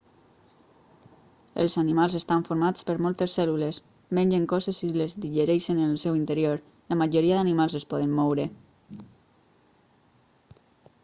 els 1.63 1.75
animals 1.81 2.15
estan 2.19 2.45
formats 2.47 2.87
per 2.87 2.95
moltes 3.07 3.35
cèl·lules 3.41 3.79
mengen 4.19 4.47
coses 4.55 4.79
i 4.89 4.89
les 5.03 5.17
digereixen 5.27 5.83
en 5.83 5.93
el 5.97 6.01
seu 6.05 6.19
interior 6.21 6.65
la 6.95 6.99
majoria 7.05 7.37
d'animals 7.41 7.77
es 7.83 7.89
poden 7.95 8.19
moure 8.23 8.49